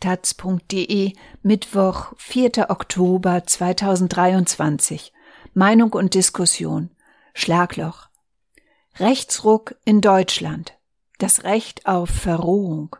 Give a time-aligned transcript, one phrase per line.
[0.00, 2.70] taz.de, Mittwoch, 4.
[2.70, 5.12] Oktober 2023.
[5.54, 6.90] Meinung und Diskussion.
[7.34, 8.08] Schlagloch.
[8.96, 10.74] Rechtsruck in Deutschland.
[11.18, 12.94] Das Recht auf Verrohung.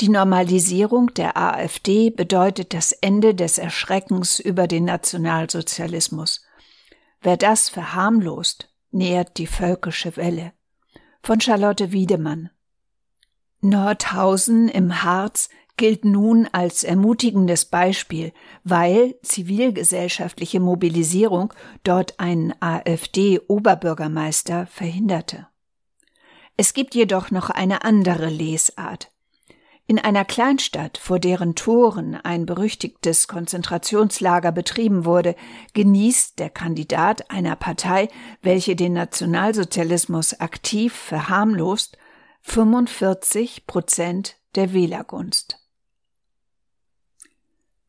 [0.00, 6.44] Die Normalisierung der AfD bedeutet das Ende des Erschreckens über den Nationalsozialismus.
[7.20, 10.52] Wer das verharmlost, nährt die völkische Welle.
[11.22, 12.50] Von Charlotte Wiedemann.
[13.60, 21.52] Nordhausen im Harz gilt nun als ermutigendes Beispiel, weil zivilgesellschaftliche Mobilisierung
[21.82, 25.48] dort einen AfD-Oberbürgermeister verhinderte.
[26.56, 29.10] Es gibt jedoch noch eine andere Lesart.
[29.86, 35.36] In einer Kleinstadt, vor deren Toren ein berüchtigtes Konzentrationslager betrieben wurde,
[35.74, 38.08] genießt der Kandidat einer Partei,
[38.40, 41.98] welche den Nationalsozialismus aktiv verharmlost,
[42.42, 45.63] 45 Prozent der Wählergunst.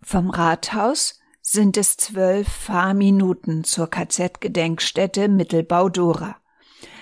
[0.08, 6.36] Vom Rathaus sind es zwölf Fahrminuten zur KZ-Gedenkstätte Mittelbau-Dora.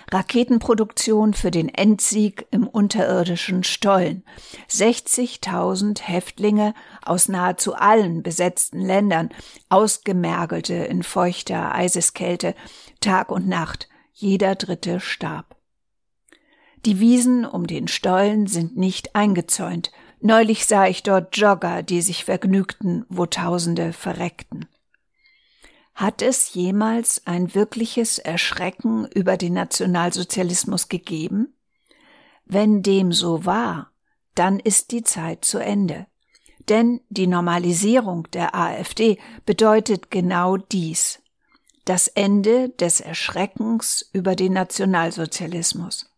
[0.09, 4.23] Raketenproduktion für den Endsieg im unterirdischen Stollen.
[4.69, 9.31] 60.000 Häftlinge aus nahezu allen besetzten Ländern,
[9.67, 12.55] ausgemergelte in feuchter Eiseskälte,
[13.01, 15.57] Tag und Nacht, jeder Dritte starb.
[16.85, 19.91] Die Wiesen um den Stollen sind nicht eingezäunt,
[20.25, 24.69] Neulich sah ich dort Jogger, die sich vergnügten, wo Tausende verreckten.
[25.95, 31.53] Hat es jemals ein wirkliches Erschrecken über den Nationalsozialismus gegeben?
[32.45, 33.91] Wenn dem so war,
[34.33, 36.07] dann ist die Zeit zu Ende.
[36.69, 41.21] Denn die Normalisierung der AfD bedeutet genau dies.
[41.83, 46.12] Das Ende des Erschreckens über den Nationalsozialismus.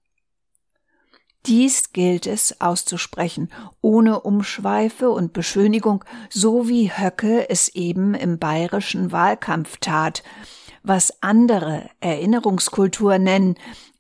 [1.46, 3.52] Dies gilt es auszusprechen,
[3.82, 10.24] ohne Umschweife und Beschönigung, so wie Höcke es eben im bayerischen Wahlkampf tat.
[10.82, 13.56] Was andere Erinnerungskultur nennen,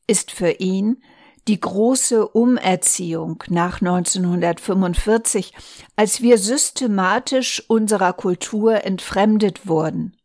[0.07, 1.03] ist für ihn
[1.47, 5.53] die große Umerziehung nach 1945,
[5.95, 10.15] als wir systematisch unserer Kultur entfremdet wurden.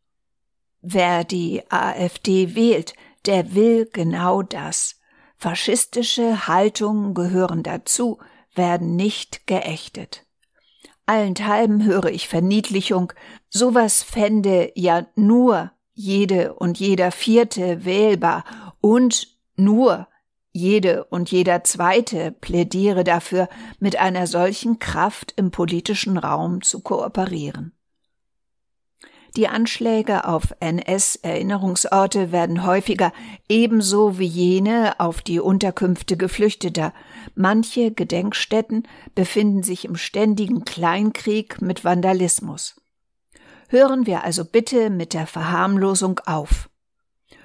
[0.80, 2.94] Wer die AfD wählt,
[3.26, 4.99] der will genau das.
[5.40, 8.18] Faschistische Haltungen gehören dazu,
[8.54, 10.26] werden nicht geächtet.
[11.06, 13.14] Allenthalben höre ich Verniedlichung,
[13.48, 18.44] sowas fände ja nur jede und jeder Vierte wählbar
[18.82, 20.08] und nur
[20.52, 27.72] jede und jeder Zweite plädiere dafür, mit einer solchen Kraft im politischen Raum zu kooperieren.
[29.36, 33.12] Die Anschläge auf NS-Erinnerungsorte werden häufiger,
[33.48, 36.92] ebenso wie jene auf die Unterkünfte Geflüchteter.
[37.36, 42.80] Manche Gedenkstätten befinden sich im ständigen Kleinkrieg mit Vandalismus.
[43.68, 46.68] Hören wir also bitte mit der Verharmlosung auf.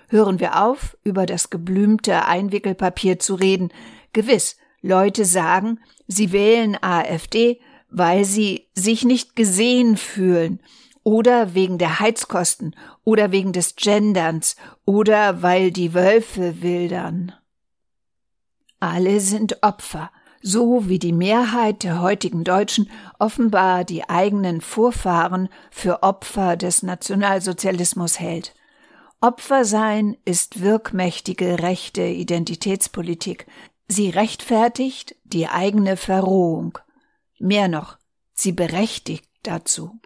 [0.10, 3.72] Hören wir auf, über das geblümte Einwickelpapier zu reden.
[4.12, 7.60] Gewiss, Leute sagen, sie wählen AfD,
[7.92, 10.60] weil sie sich nicht gesehen fühlen
[11.06, 14.56] oder wegen der Heizkosten oder wegen des Genderns
[14.86, 17.32] oder weil die Wölfe wildern.
[18.80, 20.12] Alle sind Opfer,
[20.42, 22.90] so wie die Mehrheit der heutigen Deutschen
[23.20, 28.56] offenbar die eigenen Vorfahren für Opfer des Nationalsozialismus hält.
[29.22, 33.46] Opfer sein ist wirkmächtige rechte Identitätspolitik.
[33.88, 36.80] Sie rechtfertigt die eigene Verrohung.
[37.38, 37.98] Mehr noch,
[38.34, 40.00] sie berechtigt dazu.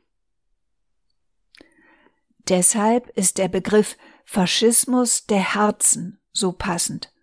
[2.50, 3.96] Deshalb ist der Begriff
[4.26, 7.14] Faschismus der Herzen so passend.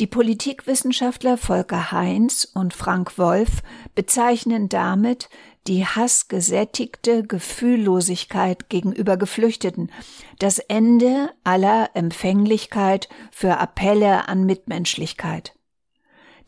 [0.00, 3.62] Die Politikwissenschaftler Volker Heinz und Frank Wolf
[3.94, 5.28] bezeichnen damit
[5.68, 9.92] die hassgesättigte Gefühllosigkeit gegenüber Geflüchteten,
[10.40, 15.54] das Ende aller Empfänglichkeit für Appelle an Mitmenschlichkeit.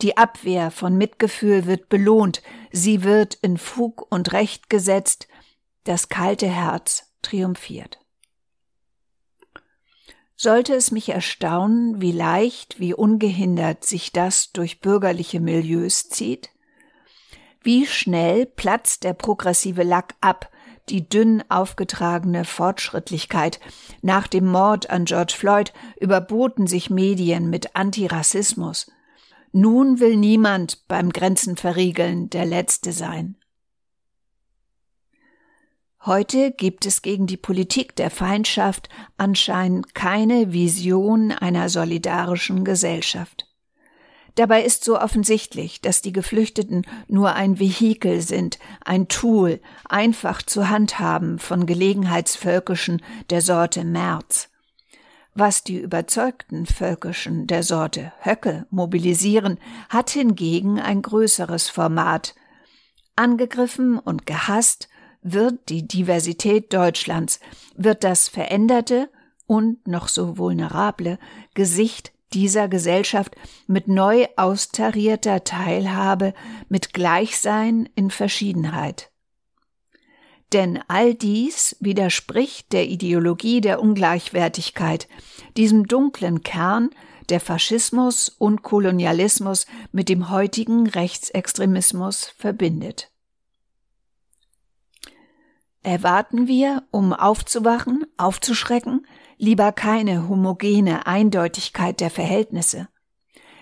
[0.03, 2.43] Die Abwehr von Mitgefühl wird belohnt,
[2.73, 5.29] sie wird in Fug und Recht gesetzt,
[5.85, 7.99] das kalte Herz triumphiert.
[10.37, 16.51] Sollte es mich erstaunen, wie leicht, wie ungehindert sich das durch bürgerliche Milieus zieht?
[17.63, 20.51] Wie schnell platzt der progressive Lack ab,
[20.89, 23.61] die dünn aufgetragene Fortschrittlichkeit.
[24.03, 28.91] Nach dem Mord an George Floyd überboten sich Medien mit Antirassismus.
[29.53, 33.37] Nun will niemand beim Grenzen verriegeln der Letzte sein.
[36.07, 43.47] Heute gibt es gegen die Politik der Feindschaft anscheinend keine Vision einer solidarischen Gesellschaft.
[44.35, 50.69] Dabei ist so offensichtlich, dass die Geflüchteten nur ein Vehikel sind, ein Tool, einfach zu
[50.69, 54.51] handhaben von Gelegenheitsvölkischen der Sorte Merz.
[55.35, 59.59] Was die überzeugten Völkischen der Sorte Höcke mobilisieren,
[59.89, 62.35] hat hingegen ein größeres Format.
[63.17, 64.89] Angegriffen und gehasst
[65.25, 67.41] wird die Diversität Deutschlands,
[67.75, 69.11] wird das veränderte
[69.47, 71.19] und noch so vulnerable
[71.55, 73.35] Gesicht dieser Gesellschaft
[73.67, 76.35] mit neu austarierter Teilhabe,
[76.69, 79.11] mit Gleichsein in Verschiedenheit.
[80.53, 85.09] Denn all dies widerspricht der Ideologie der Ungleichwertigkeit,
[85.57, 86.91] diesem dunklen Kern,
[87.31, 93.14] der Faschismus und Kolonialismus mit dem heutigen Rechtsextremismus verbindet.
[95.85, 102.89] Erwarten wir, um aufzuwachen, aufzuschrecken, lieber keine homogene Eindeutigkeit der Verhältnisse.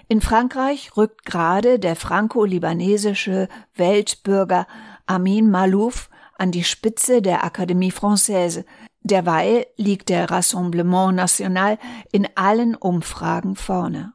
[0.06, 4.68] In Frankreich rückt gerade der franco-libanesische Weltbürger
[5.04, 8.64] Amin Malouf an die Spitze der Académie Française.
[9.00, 11.76] Derweil liegt der Rassemblement National
[12.12, 14.12] in allen Umfragen vorne.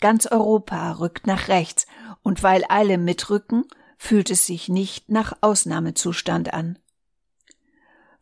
[0.00, 1.86] Ganz Europa rückt nach rechts,
[2.24, 3.66] und weil alle mitrücken,
[3.98, 6.78] fühlt es sich nicht nach Ausnahmezustand an.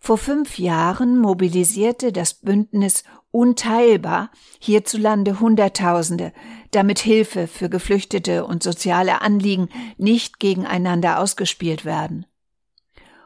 [0.05, 6.35] Vor fünf Jahren mobilisierte das Bündnis Unteilbar hierzulande Hunderttausende,
[6.73, 12.27] damit Hilfe für Geflüchtete und soziale Anliegen nicht gegeneinander ausgespielt werden.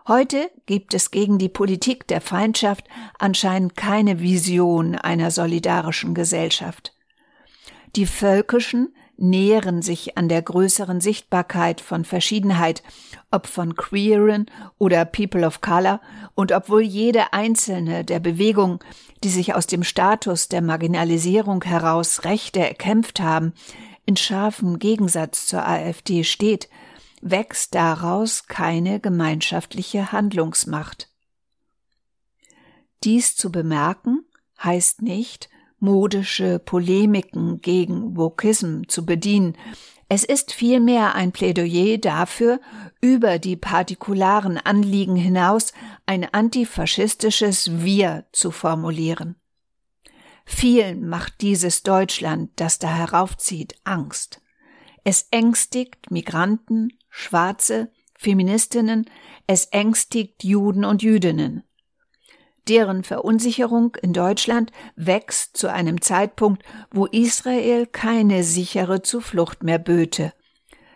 [0.07, 2.85] Heute gibt es gegen die Politik der Feindschaft
[3.19, 6.95] anscheinend keine Vision einer solidarischen Gesellschaft.
[7.97, 12.83] Die völkischen, nähren sich an der größeren Sichtbarkeit von Verschiedenheit,
[13.31, 14.47] ob von Queeren
[14.79, 16.01] oder People of Color,
[16.35, 18.79] und obwohl jede einzelne der Bewegungen,
[19.25, 23.53] die sich aus dem Status der Marginalisierung heraus Rechte erkämpft haben,
[24.07, 26.69] in scharfem Gegensatz zur AfD steht,
[27.21, 31.11] wächst daraus keine gemeinschaftliche Handlungsmacht.
[33.05, 34.25] Dies zu bemerken
[34.63, 39.57] heißt nicht, modische Polemiken gegen Wokism zu bedienen.
[40.09, 42.61] Es ist vielmehr ein Plädoyer dafür,
[43.01, 45.73] über die partikularen Anliegen hinaus
[46.07, 49.37] ein antifaschistisches Wir zu formulieren.
[50.47, 54.41] Vielen macht dieses Deutschland, das da heraufzieht, Angst.
[55.05, 59.09] Es ängstigt Migranten, Schwarze, Feministinnen,
[59.47, 61.65] es ängstigt Juden und Jüdinnen.
[62.69, 70.33] Deren Verunsicherung in Deutschland wächst zu einem Zeitpunkt, wo Israel keine sichere Zuflucht mehr böte.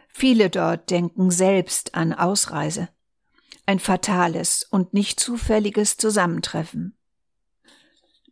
[0.08, 2.88] Viele dort denken selbst an Ausreise.
[3.64, 6.94] Ein fatales und nicht zufälliges Zusammentreffen.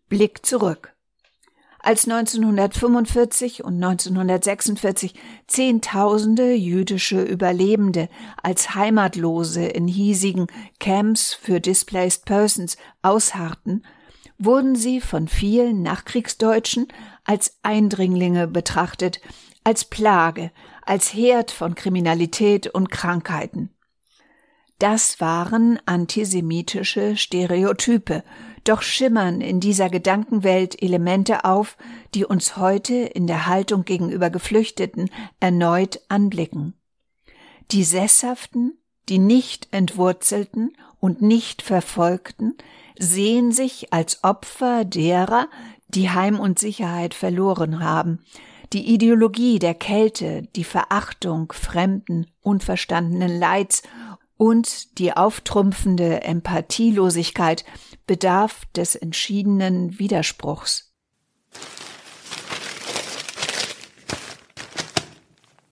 [0.08, 0.94] Blick zurück
[1.82, 5.14] als 1945 und 1946
[5.46, 8.08] Zehntausende jüdische Überlebende
[8.42, 10.46] als Heimatlose in hiesigen
[10.78, 13.84] Camps für Displaced Persons ausharrten,
[14.38, 16.88] wurden sie von vielen Nachkriegsdeutschen
[17.24, 19.20] als Eindringlinge betrachtet,
[19.64, 20.50] als Plage,
[20.82, 23.70] als Herd von Kriminalität und Krankheiten.
[24.78, 28.24] Das waren antisemitische Stereotype,
[28.64, 31.76] doch schimmern in dieser Gedankenwelt Elemente auf,
[32.14, 35.10] die uns heute in der Haltung gegenüber Geflüchteten
[35.40, 36.75] erneut anblicken.
[37.70, 42.54] Die Sesshaften, die nicht Entwurzelten und nicht Verfolgten
[42.99, 45.49] sehen sich als Opfer derer,
[45.88, 48.25] die Heim und Sicherheit verloren haben,
[48.73, 53.82] die Ideologie der Kälte, die Verachtung fremden, unverstandenen Leids
[54.40, 57.66] und die auftrumpfende Empathielosigkeit
[58.06, 60.89] bedarf des entschiedenen Widerspruchs.